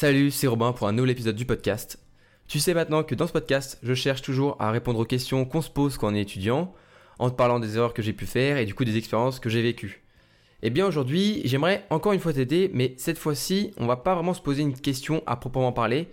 [0.00, 1.98] Salut, c'est Robin pour un nouvel épisode du podcast.
[2.46, 5.60] Tu sais maintenant que dans ce podcast, je cherche toujours à répondre aux questions qu'on
[5.60, 6.72] se pose quand on est étudiant,
[7.18, 9.50] en te parlant des erreurs que j'ai pu faire et du coup des expériences que
[9.50, 10.04] j'ai vécues.
[10.62, 14.34] Eh bien aujourd'hui, j'aimerais encore une fois t'aider, mais cette fois-ci, on va pas vraiment
[14.34, 16.06] se poser une question à proprement parler,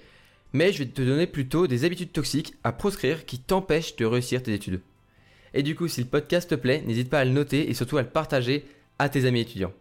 [0.52, 4.42] mais je vais te donner plutôt des habitudes toxiques à proscrire qui t'empêchent de réussir
[4.42, 4.82] tes études.
[5.54, 7.98] Et du coup, si le podcast te plaît, n'hésite pas à le noter et surtout
[7.98, 8.66] à le partager
[8.98, 9.74] à tes amis étudiants.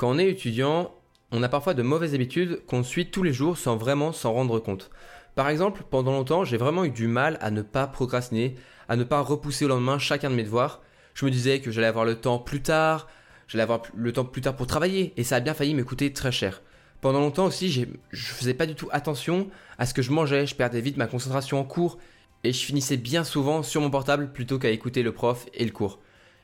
[0.00, 0.94] Quand on est étudiant,
[1.30, 4.58] on a parfois de mauvaises habitudes qu'on suit tous les jours sans vraiment s'en rendre
[4.58, 4.90] compte.
[5.34, 8.54] Par exemple, pendant longtemps, j'ai vraiment eu du mal à ne pas procrastiner,
[8.88, 10.80] à ne pas repousser au lendemain chacun de mes devoirs.
[11.12, 13.08] Je me disais que j'allais avoir le temps plus tard,
[13.46, 16.14] j'allais avoir le temps plus tard pour travailler, et ça a bien failli me coûter
[16.14, 16.62] très cher.
[17.02, 20.54] Pendant longtemps aussi, je faisais pas du tout attention à ce que je mangeais, je
[20.54, 21.98] perdais vite ma concentration en cours,
[22.42, 25.72] et je finissais bien souvent sur mon portable plutôt qu'à écouter le prof et le
[25.72, 25.98] cours.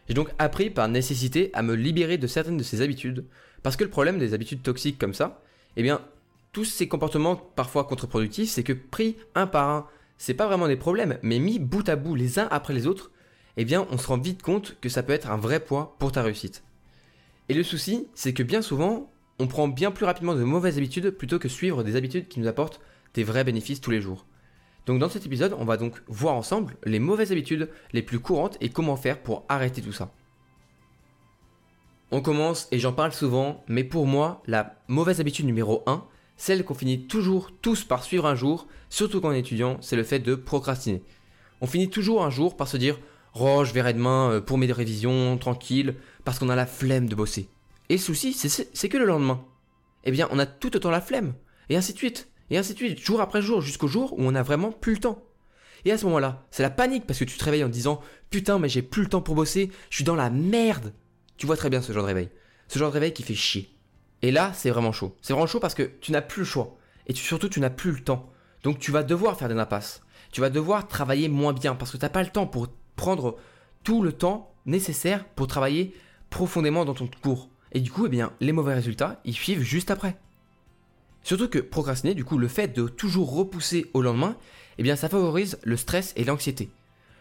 [0.08, 3.24] J'ai donc appris par nécessité à me libérer de certaines de ces habitudes,
[3.62, 5.42] parce que le problème des habitudes toxiques comme ça,
[5.76, 6.00] eh bien,
[6.52, 10.76] tous ces comportements parfois contre-productifs, c'est que pris un par un, c'est pas vraiment des
[10.76, 13.10] problèmes, mais mis bout à bout les uns après les autres,
[13.56, 16.12] eh bien, on se rend vite compte que ça peut être un vrai poids pour
[16.12, 16.62] ta réussite.
[17.48, 21.10] Et le souci, c'est que bien souvent, on prend bien plus rapidement de mauvaises habitudes
[21.10, 22.80] plutôt que suivre des habitudes qui nous apportent
[23.14, 24.26] des vrais bénéfices tous les jours.
[24.86, 28.56] Donc dans cet épisode, on va donc voir ensemble les mauvaises habitudes les plus courantes
[28.60, 30.12] et comment faire pour arrêter tout ça.
[32.12, 36.04] On commence, et j'en parle souvent, mais pour moi, la mauvaise habitude numéro 1,
[36.36, 39.96] celle qu'on finit toujours tous par suivre un jour, surtout quand on est étudiant, c'est
[39.96, 41.02] le fait de procrastiner.
[41.60, 42.98] On finit toujours un jour par se dire
[43.34, 47.14] Oh, je verrai demain euh, pour mes révisions, tranquille, parce qu'on a la flemme de
[47.14, 47.48] bosser.
[47.88, 49.44] Et le souci, c'est que le lendemain.
[50.04, 51.34] Eh bien, on a tout autant la flemme,
[51.68, 52.28] et ainsi de suite.
[52.50, 55.00] Et ainsi de suite, jour après jour, jusqu'au jour où on a vraiment plus le
[55.00, 55.22] temps.
[55.84, 58.58] Et à ce moment-là, c'est la panique parce que tu te réveilles en disant Putain,
[58.58, 60.92] mais j'ai plus le temps pour bosser, je suis dans la merde.
[61.36, 62.28] Tu vois très bien ce genre de réveil.
[62.68, 63.70] Ce genre de réveil qui fait chier.
[64.22, 65.14] Et là, c'est vraiment chaud.
[65.22, 66.76] C'est vraiment chaud parce que tu n'as plus le choix.
[67.06, 68.32] Et surtout, tu n'as plus le temps.
[68.62, 70.02] Donc tu vas devoir faire des impasses.
[70.32, 73.36] Tu vas devoir travailler moins bien parce que tu n'as pas le temps pour prendre
[73.84, 75.94] tout le temps nécessaire pour travailler
[76.30, 77.48] profondément dans ton cours.
[77.72, 80.16] Et du coup, eh bien, les mauvais résultats, ils suivent juste après.
[81.26, 84.36] Surtout que procrastiner, du coup, le fait de toujours repousser au lendemain,
[84.78, 86.70] eh bien, ça favorise le stress et l'anxiété.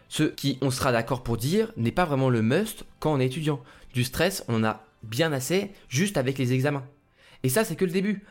[0.09, 3.25] Ce qui, on sera d'accord pour dire, n'est pas vraiment le must quand on est
[3.25, 3.63] étudiant.
[3.95, 6.85] Du stress, on en a bien assez juste avec les examens.
[7.41, 8.23] Et ça, c'est que le début.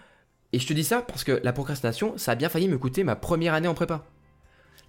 [0.53, 3.03] Et je te dis ça parce que la procrastination, ça a bien failli me coûter
[3.03, 4.07] ma première année en prépa.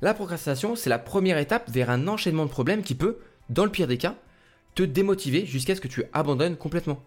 [0.03, 3.17] La procrastination, c'est la première étape vers un enchaînement de problèmes qui peut,
[3.49, 4.13] dans le pire des cas,
[4.75, 7.01] te démotiver jusqu'à ce que tu abandonnes complètement.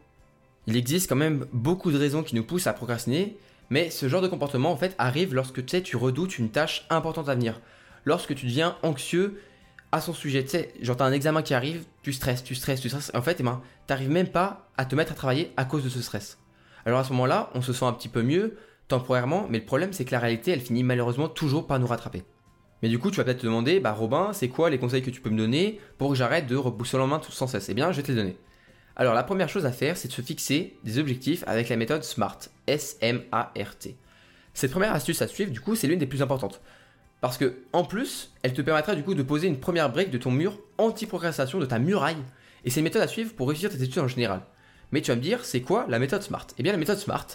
[0.66, 3.36] Il existe quand même beaucoup de raisons qui nous poussent à procrastiner,
[3.70, 6.86] mais ce genre de comportement en fait arrive lorsque tu sais, tu redoutes une tâche
[6.90, 7.60] importante à venir.
[8.04, 9.40] Lorsque tu deviens anxieux
[9.92, 13.10] à son sujet, tu sais, un examen qui arrive, tu stresses, tu stresses, tu stresses.
[13.14, 15.88] En fait, eh ben, t'arrives même pas à te mettre à travailler à cause de
[15.88, 16.38] ce stress.
[16.86, 18.56] Alors à ce moment-là, on se sent un petit peu mieux
[18.88, 22.24] temporairement, mais le problème c'est que la réalité, elle finit malheureusement toujours par nous rattraper.
[22.82, 25.10] Mais du coup, tu vas peut-être te demander, bah Robin, c'est quoi les conseils que
[25.10, 27.68] tu peux me donner pour que j'arrête de repousser le lendemain sans cesse?
[27.68, 28.36] Eh bien, je vais te les donner.
[29.00, 32.03] Alors la première chose à faire, c'est de se fixer des objectifs avec la méthode
[32.03, 32.38] SMART.
[32.66, 33.97] S-M-A-R-T.
[34.54, 36.60] Cette première astuce à suivre, du coup, c'est l'une des plus importantes.
[37.20, 40.19] Parce que, en plus, elle te permettra du coup de poser une première brique de
[40.19, 42.22] ton mur anti-procrastination, de ta muraille.
[42.64, 44.42] Et c'est une méthode à suivre pour réussir tes études en général.
[44.91, 47.26] Mais tu vas me dire, c'est quoi la méthode SMART Eh bien, la méthode SMART,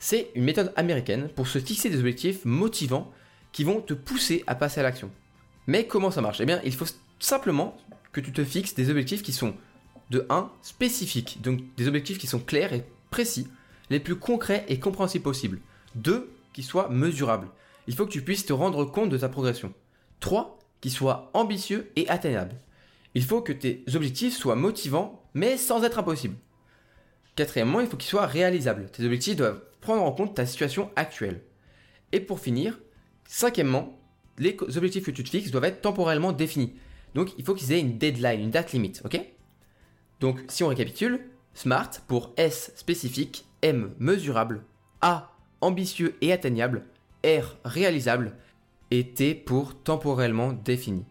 [0.00, 3.12] c'est une méthode américaine pour se fixer des objectifs motivants
[3.52, 5.10] qui vont te pousser à passer à l'action.
[5.68, 6.40] Mais comment ça marche?
[6.40, 6.86] Eh bien, il faut
[7.20, 7.76] simplement
[8.10, 9.54] que tu te fixes des objectifs qui sont
[10.12, 13.48] de 1 spécifiques, donc des objectifs qui sont clairs et précis,
[13.90, 15.60] les plus concrets et compréhensibles possibles.
[15.96, 17.48] 2 qui soient mesurables.
[17.88, 19.72] Il faut que tu puisses te rendre compte de ta progression.
[20.20, 22.56] 3 qui soient ambitieux et atteignables.
[23.14, 26.36] Il faut que tes objectifs soient motivants mais sans être impossibles.
[27.34, 28.90] Quatrièmement, il faut qu'ils soient réalisables.
[28.90, 31.40] Tes objectifs doivent prendre en compte ta situation actuelle.
[32.12, 32.78] Et pour finir,
[33.26, 33.98] cinquièmement,
[34.38, 36.74] les objectifs que tu te fixes doivent être temporellement définis.
[37.14, 39.18] Donc il faut qu'ils aient une deadline, une date limite, ok?
[40.22, 41.20] Donc si on récapitule,
[41.52, 44.62] SMART pour S spécifique, M mesurable,
[45.00, 46.84] A ambitieux et atteignable,
[47.24, 48.36] R réalisable
[48.92, 51.04] et T pour temporellement défini.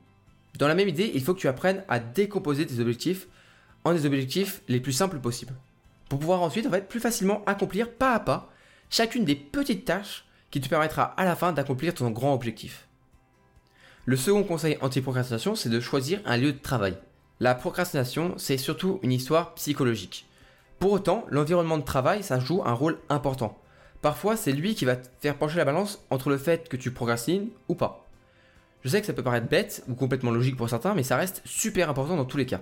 [0.57, 3.27] Dans la même idée, il faut que tu apprennes à décomposer tes objectifs
[3.83, 5.55] en des objectifs les plus simples possibles.
[6.07, 8.49] Pour pouvoir ensuite en fait, plus facilement accomplir pas à pas
[8.89, 12.87] chacune des petites tâches qui te permettra à la fin d'accomplir ton grand objectif.
[14.05, 16.97] Le second conseil anti-procrastination, c'est de choisir un lieu de travail.
[17.41, 20.27] La procrastination, c'est surtout une histoire psychologique.
[20.77, 23.57] Pour autant, l'environnement de travail, ça joue un rôle important.
[24.03, 26.91] Parfois, c'est lui qui va te faire pencher la balance entre le fait que tu
[26.91, 28.07] procrastines ou pas.
[28.83, 31.41] Je sais que ça peut paraître bête ou complètement logique pour certains, mais ça reste
[31.43, 32.61] super important dans tous les cas.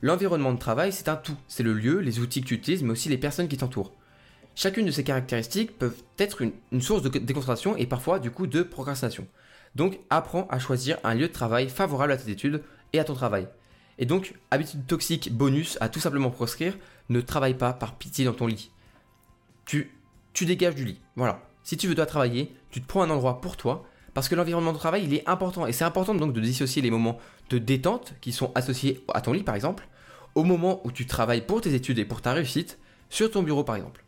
[0.00, 1.36] L'environnement de travail, c'est un tout.
[1.48, 3.90] C'est le lieu, les outils que tu utilises, mais aussi les personnes qui t'entourent.
[4.54, 8.62] Chacune de ces caractéristiques peuvent être une, source de déconcentration et parfois du coup de
[8.62, 9.26] procrastination.
[9.74, 12.62] Donc apprends à choisir un lieu de travail favorable à tes études
[12.92, 13.48] et à ton travail.
[13.98, 16.76] Et donc, habitude toxique bonus à tout simplement proscrire,
[17.08, 18.70] ne travaille pas par pitié dans ton lit.
[19.66, 19.92] Tu,
[20.32, 21.00] tu dégages du lit.
[21.16, 21.42] Voilà.
[21.62, 24.78] Si tu veux travailler, tu te prends un endroit pour toi, parce que l'environnement de
[24.78, 25.66] travail, il est important.
[25.66, 27.18] Et c'est important donc de dissocier les moments
[27.50, 29.88] de détente qui sont associés à ton lit par exemple,
[30.34, 32.78] au moment où tu travailles pour tes études et pour ta réussite,
[33.10, 34.04] sur ton bureau par exemple.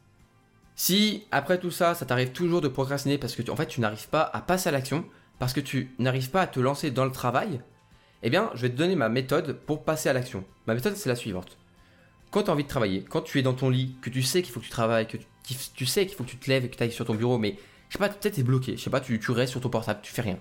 [0.74, 4.08] Si après tout ça, ça t'arrive toujours de procrastiner parce que en fait tu n'arrives
[4.08, 5.04] pas à passer à l'action,
[5.38, 7.60] parce que tu n'arrives pas à te lancer dans le travail,
[8.22, 10.44] eh bien je vais te donner ma méthode pour passer à l'action.
[10.66, 11.58] Ma méthode c'est la suivante.
[12.30, 14.42] Quand tu as envie de travailler, quand tu es dans ton lit, que tu sais
[14.42, 16.68] qu'il faut que tu travailles, que tu, sais qu'il faut que tu te lèves et
[16.68, 17.56] que tu ailles sur ton bureau, mais
[17.88, 20.00] je sais pas, peut-être t'es bloqué, je sais pas, tu, tu restes sur ton portable,
[20.02, 20.38] tu fais rien.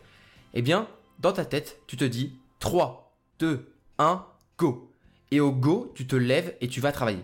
[0.53, 0.87] Eh bien,
[1.19, 4.25] dans ta tête, tu te dis 3, 2, 1,
[4.57, 4.91] go.
[5.31, 7.23] Et au go, tu te lèves et tu vas travailler.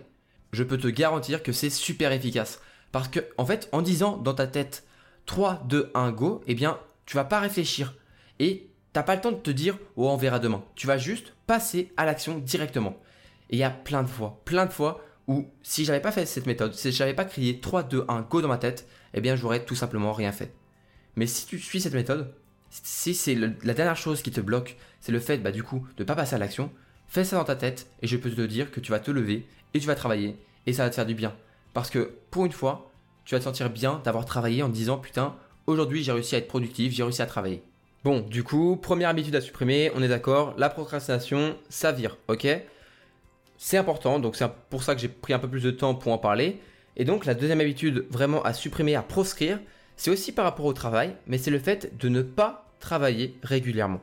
[0.52, 2.60] Je peux te garantir que c'est super efficace.
[2.92, 4.84] Parce que, en fait, en disant dans ta tête
[5.26, 7.94] 3, 2, 1, go, eh bien, tu vas pas réfléchir.
[8.38, 10.62] Et t'as pas le temps de te dire, oh, on verra demain.
[10.74, 12.96] Tu vas juste passer à l'action directement.
[13.50, 16.26] Et il y a plein de fois, plein de fois où si j'avais pas fait
[16.26, 19.36] cette méthode, si j'avais pas crié 3, 2, 1, go dans ma tête, eh bien,
[19.36, 20.52] j'aurais tout simplement rien fait.
[21.16, 22.34] Mais si tu suis cette méthode,
[22.70, 26.04] si c'est la dernière chose qui te bloque, c'est le fait, bah, du coup, de
[26.04, 26.70] pas passer à l'action,
[27.06, 29.46] fais ça dans ta tête et je peux te dire que tu vas te lever
[29.74, 31.34] et tu vas travailler et ça va te faire du bien.
[31.74, 32.90] Parce que pour une fois,
[33.24, 35.36] tu vas te sentir bien d'avoir travaillé en disant putain,
[35.66, 37.62] aujourd'hui j'ai réussi à être productif, j'ai réussi à travailler.
[38.04, 42.48] Bon, du coup, première habitude à supprimer, on est d'accord, la procrastination, ça vire, ok?
[43.58, 46.12] C'est important, donc c'est pour ça que j'ai pris un peu plus de temps pour
[46.12, 46.60] en parler.
[46.96, 49.60] Et donc la deuxième habitude vraiment à supprimer, à proscrire,
[49.94, 54.00] c'est aussi par rapport au travail, mais c'est le fait de ne pas travailler régulièrement.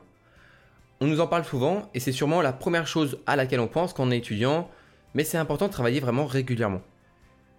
[1.02, 3.92] On nous en parle souvent et c'est sûrement la première chose à laquelle on pense
[3.92, 4.70] quand on est étudiant,
[5.12, 6.80] mais c'est important de travailler vraiment régulièrement.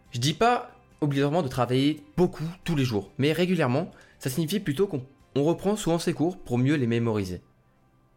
[0.10, 0.72] Je dis pas
[1.02, 5.06] obligatoirement de travailler beaucoup tous les jours, mais régulièrement, ça signifie plutôt qu'on
[5.36, 7.42] reprend souvent ses cours pour mieux les mémoriser.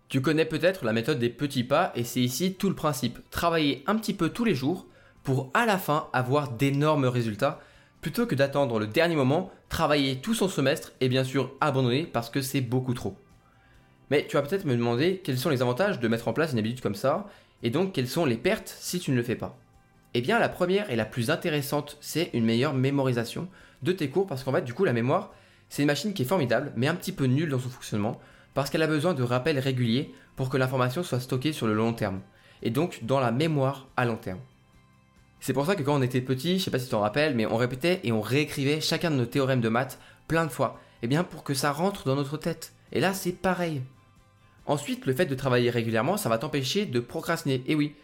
[0.08, 3.18] Tu connais peut-être la méthode des petits pas et c'est ici tout le principe.
[3.30, 4.86] Travailler un petit peu tous les jours
[5.22, 7.60] pour à la fin avoir d'énormes résultats
[8.00, 12.28] plutôt que d'attendre le dernier moment, travailler tout son semestre et bien sûr abandonner parce
[12.28, 13.16] que c'est beaucoup trop.
[14.10, 16.58] Mais tu vas peut-être me demander quels sont les avantages de mettre en place une
[16.58, 17.26] habitude comme ça
[17.62, 19.58] et donc quelles sont les pertes si tu ne le fais pas.
[20.12, 23.48] Eh bien, la première et la plus intéressante, c'est une meilleure mémorisation
[23.82, 25.32] de tes cours parce qu'en fait, du coup, la mémoire,
[25.74, 28.20] c'est une machine qui est formidable, mais un petit peu nulle dans son fonctionnement
[28.54, 31.92] parce qu'elle a besoin de rappels réguliers pour que l'information soit stockée sur le long
[31.92, 32.20] terme
[32.62, 34.38] et donc dans la mémoire à long terme.
[35.40, 37.34] C'est pour ça que quand on était petit, je sais pas si tu t'en rappelles,
[37.34, 39.98] mais on répétait et on réécrivait chacun de nos théorèmes de maths
[40.28, 40.78] plein de fois.
[41.02, 42.72] Eh bien, pour que ça rentre dans notre tête.
[42.92, 43.82] Et là, c'est pareil.
[44.66, 47.64] Ensuite, le fait de travailler régulièrement, ça va t'empêcher de procrastiner.
[47.66, 47.96] Et oui,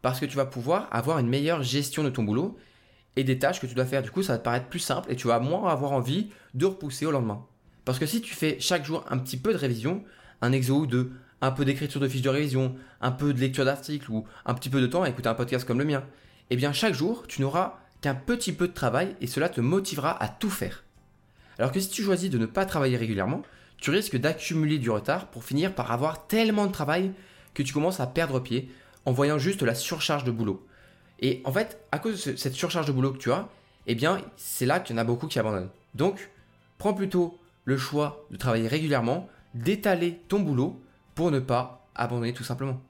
[0.00, 2.56] parce que tu vas pouvoir avoir une meilleure gestion de ton boulot
[3.16, 4.02] et des tâches que tu dois faire.
[4.02, 6.66] Du coup, ça va te paraître plus simple et tu vas moins avoir envie de
[6.66, 7.44] repousser au lendemain.
[7.84, 10.04] Parce que si tu fais chaque jour un petit peu de révision,
[10.42, 13.64] un exo ou deux, un peu d'écriture de fiches de révision, un peu de lecture
[13.64, 16.04] d'articles ou un petit peu de temps à écouter un podcast comme le mien,
[16.50, 20.22] eh bien chaque jour, tu n'auras qu'un petit peu de travail et cela te motivera
[20.22, 20.84] à tout faire.
[21.58, 23.42] Alors que si tu choisis de ne pas travailler régulièrement,
[23.78, 27.12] tu risques d'accumuler du retard pour finir par avoir tellement de travail
[27.54, 28.70] que tu commences à perdre pied
[29.04, 30.66] en voyant juste la surcharge de boulot.
[31.20, 33.48] Et en fait, à cause de cette surcharge de boulot que tu as,
[33.86, 35.70] eh bien, c'est là qu'il y en a beaucoup qui abandonnent.
[35.94, 36.30] Donc,
[36.78, 40.80] prends plutôt le choix de travailler régulièrement, d'étaler ton boulot
[41.14, 42.80] pour ne pas abandonner tout simplement.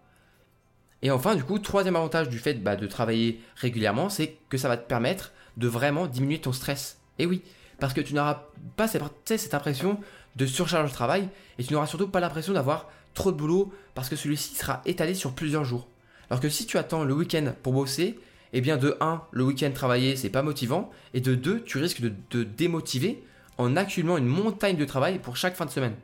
[1.03, 4.69] Et enfin, du coup, troisième avantage du fait bah, de travailler régulièrement, c'est que ça
[4.69, 6.99] va te permettre de vraiment diminuer ton stress.
[7.19, 7.43] Et oui,
[7.79, 10.01] parce que tu n'auras pas cette, cette impression
[10.37, 14.09] de surcharge de travail et tu n'auras surtout pas l'impression d'avoir trop de boulot parce
[14.09, 15.89] que celui-ci sera étalé sur plusieurs jours.
[16.31, 18.19] Alors que si tu attends le week-end pour bosser,
[18.53, 22.01] eh bien de 1, le week-end travailler, c'est pas motivant, et de 2, tu risques
[22.01, 23.23] de te démotiver
[23.57, 25.95] en accumulant une montagne de travail pour chaque fin de semaine.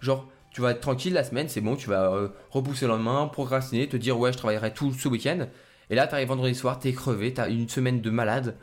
[0.00, 3.26] Genre, tu vas être tranquille la semaine, c'est bon, tu vas euh, repousser le lendemain,
[3.28, 5.46] procrastiner, te dire ouais, je travaillerai tout ce week-end.
[5.90, 8.56] Et là, tu arrives vendredi soir, t'es crevé, t'as une semaine de malade.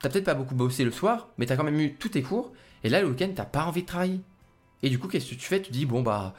[0.00, 2.52] T'as peut-être pas beaucoup bossé le soir, mais t'as quand même eu tous tes cours.
[2.84, 4.20] Et là, le week-end, t'as pas envie de travailler.
[4.82, 5.60] Et du coup, qu'est-ce que tu fais?
[5.60, 6.34] Tu dis bon bah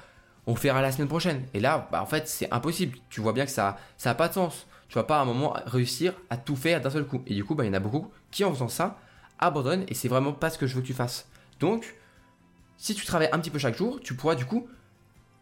[0.48, 1.44] on fera la semaine prochaine.
[1.54, 2.98] Et là, bah, en fait, c'est impossible.
[3.10, 4.68] Tu vois bien que ça n'a pas de sens.
[4.90, 7.22] Tu vas pas à un moment réussir à tout faire d'un seul coup.
[7.28, 9.00] Et du coup, bah, il y en a beaucoup qui, en faisant ça,
[9.40, 11.28] abandonnent et c'est vraiment pas ce que je veux que tu fasses.
[11.60, 11.96] Donc,
[12.78, 14.68] si tu travailles un petit peu chaque jour, tu pourras du coup,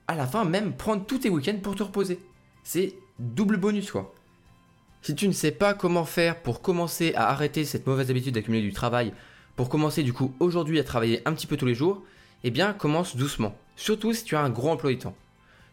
[0.07, 2.19] à la fin, même prendre tous tes week-ends pour te reposer.
[2.63, 4.13] C'est double bonus, quoi.
[5.01, 8.63] Si tu ne sais pas comment faire pour commencer à arrêter cette mauvaise habitude d'accumuler
[8.63, 9.13] du travail,
[9.55, 12.03] pour commencer du coup aujourd'hui à travailler un petit peu tous les jours,
[12.43, 15.15] eh bien commence doucement surtout si tu as un gros emploi du temps.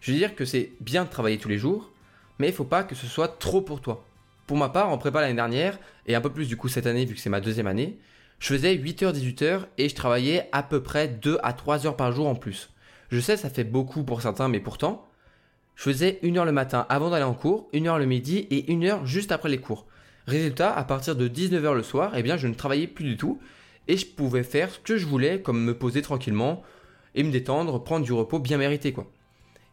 [0.00, 1.90] Je veux dire que c'est bien de travailler tous les jours,
[2.38, 4.04] mais il faut pas que ce soit trop pour toi.
[4.46, 7.04] Pour ma part, en prépa l'année dernière, et un peu plus du coup cette année
[7.04, 7.98] vu que c'est ma deuxième année,
[8.38, 12.28] je faisais 8h-18h et je travaillais à peu près 2 à 3 heures par jour
[12.28, 12.70] en plus.
[13.10, 15.08] Je sais, ça fait beaucoup pour certains, mais pourtant,
[15.74, 18.72] je faisais 1 heure le matin avant d'aller en cours, 1 heure le midi et
[18.72, 19.84] 1 heure juste après les cours.
[20.28, 23.40] Résultat, à partir de 19h le soir, eh bien, je ne travaillais plus du tout
[23.88, 26.62] et je pouvais faire ce que je voulais, comme me poser tranquillement
[27.16, 29.10] et me détendre, prendre du repos bien mérité, quoi.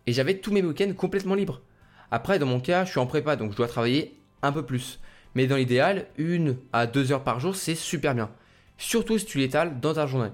[0.07, 1.61] Et j'avais tous mes week-ends complètement libres.
[2.09, 4.99] Après, dans mon cas, je suis en prépa, donc je dois travailler un peu plus.
[5.35, 8.29] Mais dans l'idéal, une à deux heures par jour, c'est super bien.
[8.77, 10.31] Surtout si tu l'étales dans ta journée.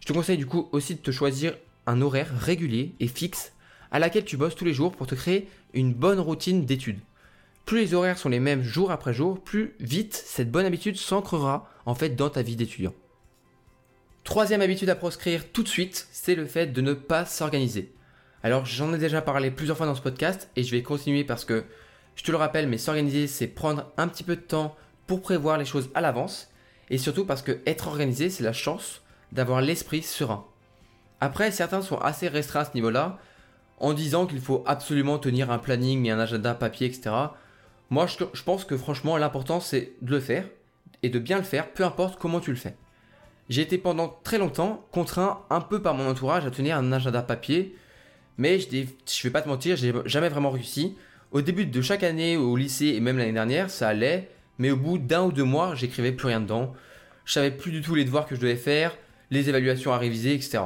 [0.00, 1.54] Je te conseille du coup aussi de te choisir
[1.86, 3.52] un horaire régulier et fixe
[3.90, 7.00] à laquelle tu bosses tous les jours pour te créer une bonne routine d'études.
[7.64, 11.70] Plus les horaires sont les mêmes jour après jour, plus vite cette bonne habitude s'ancrera
[11.86, 12.92] en fait dans ta vie d'étudiant.
[14.24, 17.92] Troisième habitude à proscrire tout de suite, c'est le fait de ne pas s'organiser.
[18.42, 21.44] Alors j'en ai déjà parlé plusieurs fois dans ce podcast et je vais continuer parce
[21.44, 21.64] que
[22.16, 24.76] je te le rappelle, mais s'organiser, c'est prendre un petit peu de temps
[25.06, 26.50] pour prévoir les choses à l'avance
[26.88, 30.46] et surtout parce que être organisé, c'est la chance d'avoir l'esprit serein.
[31.20, 33.18] Après, certains sont assez restreints à ce niveau-là
[33.78, 37.14] en disant qu'il faut absolument tenir un planning et un agenda papier, etc.
[37.90, 40.46] Moi, je, pense que franchement, l'important, c'est de le faire
[41.02, 42.74] et de bien le faire, peu importe comment tu le fais.
[43.48, 47.22] J'ai été pendant très longtemps contraint un peu par mon entourage à tenir un agenda
[47.22, 47.76] papier,
[48.38, 50.96] mais je, je vais pas te mentir, j'ai jamais vraiment réussi.
[51.30, 54.76] Au début de chaque année au lycée et même l'année dernière, ça allait, mais au
[54.76, 56.72] bout d'un ou deux mois, j'écrivais plus rien dedans.
[57.24, 58.96] Je savais plus du tout les devoirs que je devais faire,
[59.30, 60.60] les évaluations à réviser, etc.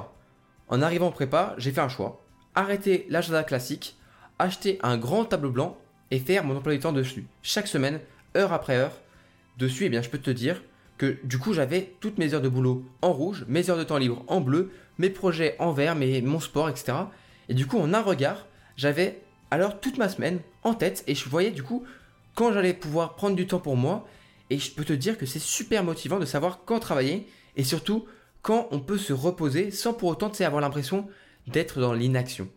[0.69, 2.23] En arrivant en prépa, j'ai fait un choix.
[2.55, 3.97] Arrêter l'agenda classique,
[4.39, 5.79] acheter un grand tableau blanc
[6.11, 7.27] et faire mon emploi du temps dessus.
[7.43, 8.01] Chaque semaine,
[8.37, 8.99] heure après heure,
[9.57, 10.63] dessus, eh bien, je peux te dire
[10.99, 13.99] que du coup, j'avais toutes mes heures de boulot en rouge, mes heures de temps
[13.99, 16.93] libre en bleu, mes projets en vert, mes, mon sport, etc.
[17.49, 21.29] Et du coup, en un regard, j'avais alors toute ma semaine en tête et je
[21.29, 21.85] voyais du coup
[22.35, 24.07] quand j'allais pouvoir prendre du temps pour moi.
[24.51, 27.27] Et je peux te dire que c'est super motivant de savoir quand travailler
[27.57, 28.07] et surtout
[28.43, 31.09] quand on peut se reposer sans pour autant avoir l'impression
[31.47, 32.49] d'être dans l'inaction.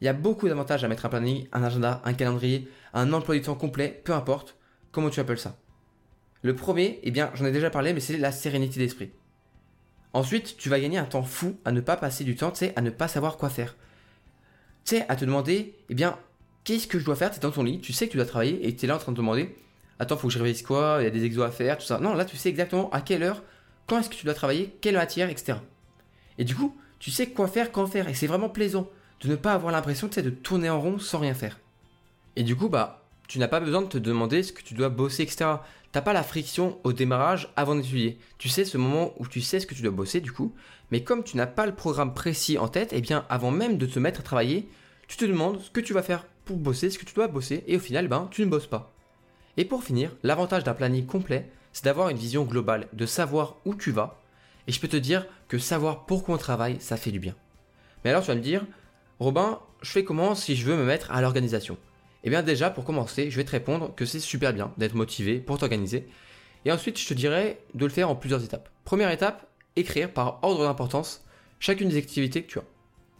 [0.00, 3.34] Il y a beaucoup d'avantages à mettre un planning, un agenda, un calendrier, un emploi
[3.34, 4.56] du temps complet, peu importe
[4.92, 5.56] comment tu appelles ça?
[6.42, 9.10] Le premier, eh bien, j'en ai déjà parlé, mais c'est la sérénité d'esprit.
[10.12, 12.72] Ensuite, tu vas gagner un temps fou à ne pas passer du temps, tu sais,
[12.76, 13.76] à ne pas savoir quoi faire.
[14.84, 16.18] Tu sais, à te demander, eh bien,
[16.64, 17.30] qu'est-ce que je dois faire?
[17.30, 18.96] Tu es dans ton lit, tu sais que tu dois travailler et tu es là
[18.96, 19.54] en train de te demander
[19.98, 20.98] Attends, faut que je révise quoi?
[21.00, 21.98] Il y a des exos à faire, tout ça.
[21.98, 23.42] Non, là, tu sais exactement à quelle heure,
[23.86, 25.58] quand est-ce que tu dois travailler, quelle matière, etc.
[26.38, 28.08] Et du coup, tu sais quoi faire, quand faire.
[28.08, 28.90] Et c'est vraiment plaisant
[29.20, 31.58] de ne pas avoir l'impression de tourner en rond sans rien faire.
[32.36, 34.88] Et du coup, bah, tu n'as pas besoin de te demander ce que tu dois
[34.88, 35.46] bosser, etc.
[35.92, 38.18] T'as pas la friction au démarrage avant d'étudier.
[38.38, 40.54] Tu sais ce moment où tu sais ce que tu dois bosser du coup,
[40.90, 43.86] mais comme tu n'as pas le programme précis en tête, eh bien avant même de
[43.86, 44.68] te mettre à travailler,
[45.08, 47.64] tu te demandes ce que tu vas faire pour bosser, ce que tu dois bosser,
[47.66, 48.92] et au final, ben, tu ne bosses pas.
[49.56, 53.74] Et pour finir, l'avantage d'un planning complet, c'est d'avoir une vision globale, de savoir où
[53.74, 54.20] tu vas,
[54.66, 57.34] et je peux te dire que savoir pourquoi on travaille, ça fait du bien.
[58.04, 58.64] Mais alors tu vas me dire,
[59.18, 61.78] Robin, je fais comment si je veux me mettre à l'organisation?
[62.24, 65.38] Eh bien déjà, pour commencer, je vais te répondre que c'est super bien d'être motivé
[65.38, 66.08] pour t'organiser.
[66.64, 68.68] Et ensuite, je te dirais de le faire en plusieurs étapes.
[68.84, 71.24] Première étape, écrire par ordre d'importance
[71.60, 72.64] chacune des activités que tu as.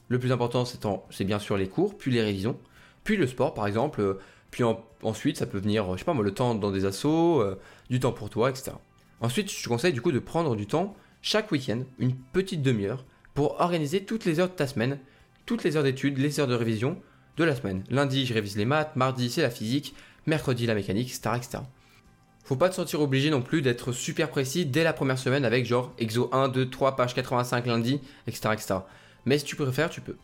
[0.09, 2.59] Le plus important, c'est bien sûr les cours, puis les révisions,
[3.05, 4.63] puis le sport par exemple, euh, puis
[5.03, 7.59] ensuite ça peut venir, je sais pas le temps dans des assos, euh,
[7.91, 8.73] du temps pour toi, etc.
[9.21, 13.05] Ensuite, je te conseille du coup de prendre du temps chaque week-end, une petite demi-heure,
[13.35, 14.99] pour organiser toutes les heures de ta semaine,
[15.45, 17.01] toutes les heures d'études, les heures de révision
[17.37, 17.85] de la semaine.
[17.91, 19.95] Lundi, je révise les maths, mardi, c'est la physique,
[20.27, 21.37] mercredi, la mécanique, etc.
[21.37, 21.59] etc.
[22.45, 25.67] Faut pas te sentir obligé non plus d'être super précis dès la première semaine avec
[25.67, 28.51] genre exo 1, 2, 3, page 85 lundi, etc.
[28.53, 28.75] etc.
[29.25, 30.17] Mais si tu préfères, tu peux.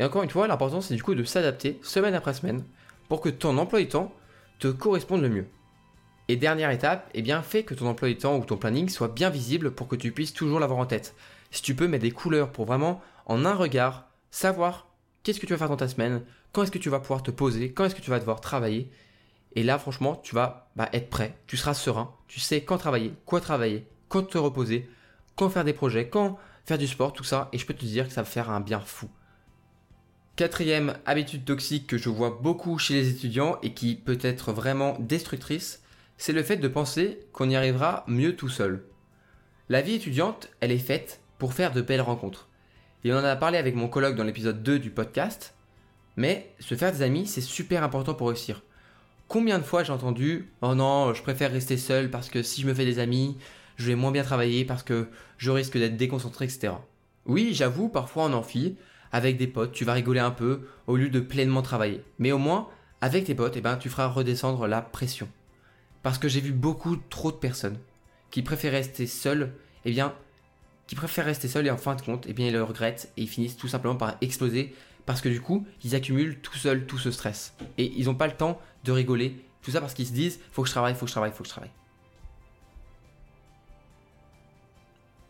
[0.00, 2.64] Et encore une fois, l'important c'est du coup de s'adapter semaine après semaine
[3.08, 4.12] pour que ton emploi du temps
[4.58, 5.46] te corresponde le mieux.
[6.26, 9.08] Et dernière étape, eh bien, fais que ton emploi du temps ou ton planning soit
[9.08, 11.14] bien visible pour que tu puisses toujours l'avoir en tête.
[11.50, 14.87] Si tu peux mettre des couleurs pour vraiment, en un regard, savoir
[15.22, 16.22] qu'est-ce que tu vas faire dans ta semaine,
[16.52, 18.90] quand est-ce que tu vas pouvoir te poser, quand est-ce que tu vas devoir travailler?
[19.54, 23.14] Et là, franchement, tu vas bah, être prêt, tu seras serein, tu sais quand travailler,
[23.24, 24.88] quoi travailler, quand te reposer,
[25.36, 28.06] quand faire des projets, quand faire du sport, tout ça, et je peux te dire
[28.06, 29.08] que ça va faire un bien fou.
[30.36, 34.96] Quatrième habitude toxique que je vois beaucoup chez les étudiants et qui peut être vraiment
[35.00, 35.82] destructrice,
[36.16, 38.84] c'est le fait de penser qu'on y arrivera mieux tout seul.
[39.68, 42.47] La vie étudiante, elle est faite pour faire de belles rencontres.
[43.04, 45.54] Et on en a parlé avec mon colloque dans l'épisode 2 du podcast,
[46.16, 48.62] mais se faire des amis, c'est super important pour réussir.
[49.28, 52.66] Combien de fois j'ai entendu Oh non, je préfère rester seul parce que si je
[52.66, 53.36] me fais des amis,
[53.76, 56.72] je vais moins bien travailler parce que je risque d'être déconcentré, etc.
[57.26, 58.76] Oui, j'avoue, parfois en amphi,
[59.12, 62.02] avec des potes, tu vas rigoler un peu au lieu de pleinement travailler.
[62.18, 62.68] Mais au moins,
[63.00, 65.28] avec tes potes, eh ben, tu feras redescendre la pression.
[66.02, 67.78] Parce que j'ai vu beaucoup trop de personnes
[68.30, 69.52] qui préfèrent rester seules,
[69.84, 70.14] eh bien,
[70.88, 73.22] qui préfèrent rester seuls et en fin de compte, eh bien, ils le regrettent et
[73.22, 74.74] ils finissent tout simplement par exploser
[75.06, 77.54] parce que du coup, ils accumulent tout seuls tout ce stress.
[77.76, 79.36] Et ils n'ont pas le temps de rigoler.
[79.62, 81.42] Tout ça parce qu'ils se disent, faut que je travaille, faut que je travaille, faut
[81.42, 81.70] que je travaille.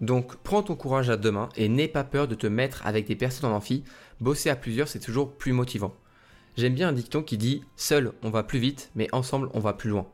[0.00, 3.06] Donc prends ton courage à deux mains et n'aie pas peur de te mettre avec
[3.06, 3.82] des personnes en amphi.
[4.20, 5.94] Bosser à plusieurs, c'est toujours plus motivant.
[6.56, 9.72] J'aime bien un dicton qui dit Seul on va plus vite, mais ensemble on va
[9.72, 10.06] plus loin.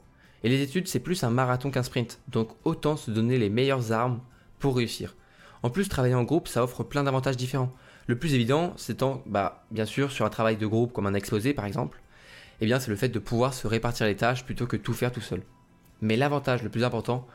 [0.42, 3.92] Et les études, c'est plus un marathon qu'un sprint, donc autant se donner les meilleures
[3.92, 4.20] armes
[4.58, 5.14] pour réussir.
[5.64, 7.72] En plus, travailler en groupe, ça offre plein d'avantages différents.
[8.06, 11.54] Le plus évident, c'est bah, bien sûr, sur un travail de groupe comme un exposé
[11.54, 12.00] par exemple,
[12.60, 15.10] eh bien, c'est le fait de pouvoir se répartir les tâches plutôt que tout faire
[15.10, 15.42] tout seul.
[16.00, 17.26] Mais l'avantage le plus important,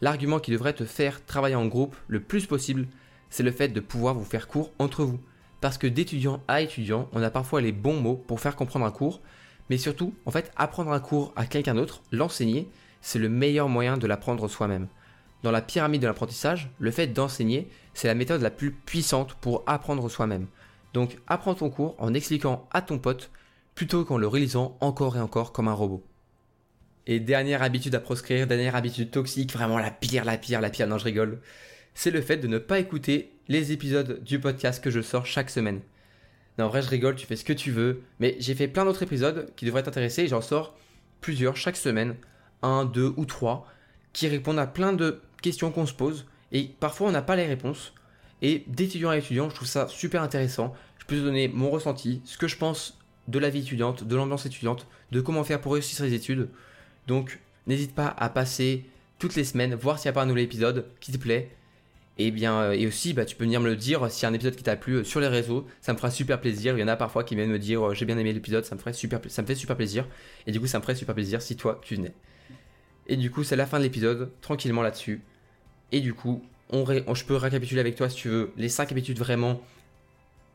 [0.00, 2.86] L'argument qui devrait te faire travailler en groupe le plus possible,
[3.30, 5.18] c'est le fait de pouvoir vous faire cours entre vous.
[5.60, 8.92] Parce que d'étudiant à étudiant, on a parfois les bons mots pour faire comprendre un
[8.92, 9.20] cours,
[9.70, 12.68] mais surtout, en fait, apprendre un cours à quelqu'un d'autre, l'enseigner,
[13.00, 14.86] c'est le meilleur moyen de l'apprendre soi-même.
[15.42, 19.62] Dans la pyramide de l'apprentissage, le fait d'enseigner, c'est la méthode la plus puissante pour
[19.66, 20.46] apprendre soi-même.
[20.94, 23.30] Donc apprends ton cours en expliquant à ton pote
[23.74, 26.02] plutôt qu'en le réalisant encore et encore comme un robot.
[27.06, 30.88] Et dernière habitude à proscrire, dernière habitude toxique, vraiment la pire, la pire, la pire,
[30.88, 31.40] non je rigole,
[31.94, 35.50] c'est le fait de ne pas écouter les épisodes du podcast que je sors chaque
[35.50, 35.80] semaine.
[36.58, 38.84] Non, en vrai, je rigole, tu fais ce que tu veux, mais j'ai fait plein
[38.84, 40.76] d'autres épisodes qui devraient t'intéresser et j'en sors
[41.20, 42.16] plusieurs chaque semaine,
[42.62, 43.66] un, deux ou trois,
[44.12, 47.46] qui répondent à plein de questions qu'on se pose et parfois on n'a pas les
[47.46, 47.92] réponses.
[48.40, 50.74] Et d'étudiant à étudiant, je trouve ça super intéressant.
[50.98, 54.16] Je peux te donner mon ressenti, ce que je pense de la vie étudiante, de
[54.16, 56.48] l'ambiance étudiante, de comment faire pour réussir ses études.
[57.06, 58.84] Donc, n'hésite pas à passer
[59.18, 61.50] toutes les semaines, voir s'il n'y a pas un nouvel épisode qui te plaît.
[62.20, 64.28] Et bien, euh, et aussi, bah, tu peux venir me le dire s'il y a
[64.28, 65.66] un épisode qui t'a plu euh, sur les réseaux.
[65.80, 66.76] Ça me fera super plaisir.
[66.76, 68.74] Il y en a parfois qui viennent me dire euh, j'ai bien aimé l'épisode, ça
[68.74, 70.04] me ferait ça me fait super plaisir.
[70.46, 72.12] Et du coup, ça me ferait super plaisir si toi tu venais.
[73.08, 75.22] Et du coup, c'est la fin de l'épisode, tranquillement là-dessus.
[75.92, 79.18] Et du coup, on, je peux récapituler avec toi si tu veux les 5 habitudes
[79.18, 79.60] vraiment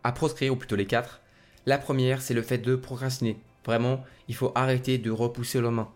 [0.03, 1.21] à proscrire, ou plutôt les 4.
[1.65, 3.37] La première, c'est le fait de procrastiner.
[3.65, 5.89] Vraiment, il faut arrêter de repousser au lendemain.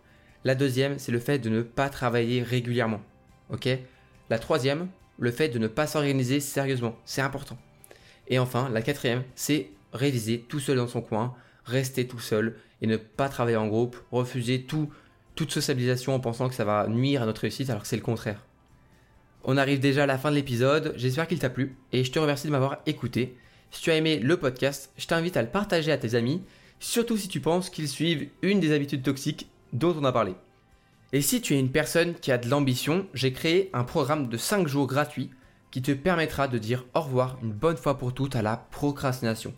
[0.43, 3.01] La deuxième, c'est le fait de ne pas travailler régulièrement.
[4.29, 4.87] La troisième,
[5.19, 6.95] le fait de ne pas s'organiser sérieusement.
[7.05, 7.57] C'est important.
[8.27, 12.87] Et enfin, la quatrième, c'est réaliser tout seul dans son coin, rester tout seul et
[12.87, 14.89] ne pas travailler en groupe, refuser tout,
[15.37, 18.01] toute socialisation en pensant que ça va nuire à notre réussite alors que c'est le
[18.01, 18.43] contraire.
[19.45, 22.19] On arrive déjà à la fin de l'épisode, j'espère qu'il t'a plu et je te
[22.19, 23.37] remercie de m'avoir écouté.
[23.71, 26.41] Si tu as aimé le podcast, je t'invite à le partager à tes amis,
[26.79, 30.33] surtout si tu penses qu'ils suivent une des habitudes toxiques dont on a parlé.
[31.13, 34.37] Et si tu es une personne qui a de l'ambition, j'ai créé un programme de
[34.37, 35.29] 5 jours gratuit
[35.71, 39.53] qui te permettra de dire au revoir une bonne fois pour toutes à la procrastination.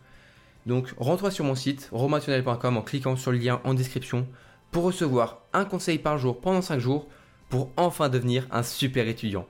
[0.66, 4.28] Donc rends-toi sur mon site romationnel.com en cliquant sur le lien en description
[4.72, 7.08] pour recevoir un conseil par jour pendant 5 jours
[7.50, 9.48] pour enfin devenir un super étudiant.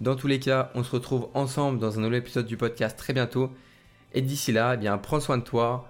[0.00, 3.12] Dans tous les cas, on se retrouve ensemble dans un nouvel épisode du podcast très
[3.12, 3.50] bientôt.
[4.12, 5.88] Et d'ici là, eh prends soin de toi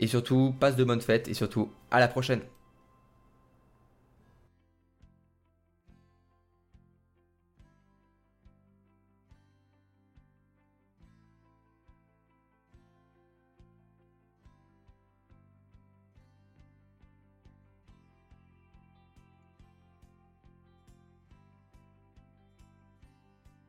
[0.00, 2.40] et surtout passe de bonnes fêtes et surtout à la prochaine.